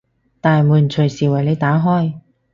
[0.41, 2.15] 大門隨時為你打開